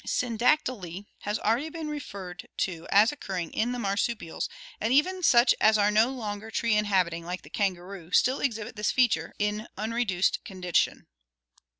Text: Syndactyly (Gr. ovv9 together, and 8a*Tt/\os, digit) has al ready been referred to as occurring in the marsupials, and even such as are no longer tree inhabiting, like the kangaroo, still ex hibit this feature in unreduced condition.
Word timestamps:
Syndactyly 0.03 0.13
(Gr. 0.13 0.13
ovv9 0.15 0.33
together, 0.33 0.41
and 0.41 0.41
8a*Tt/\os, 0.41 0.97
digit) 0.97 1.07
has 1.29 1.39
al 1.45 1.53
ready 1.55 1.69
been 1.69 1.87
referred 1.89 2.47
to 2.57 2.87
as 2.91 3.11
occurring 3.11 3.53
in 3.53 3.71
the 3.71 3.77
marsupials, 3.77 4.49
and 4.79 4.91
even 4.91 5.21
such 5.21 5.53
as 5.61 5.77
are 5.77 5.91
no 5.91 6.09
longer 6.09 6.49
tree 6.49 6.75
inhabiting, 6.75 7.23
like 7.23 7.43
the 7.43 7.51
kangaroo, 7.51 8.11
still 8.11 8.41
ex 8.41 8.57
hibit 8.57 8.75
this 8.75 8.89
feature 8.89 9.35
in 9.37 9.67
unreduced 9.77 10.43
condition. 10.43 11.05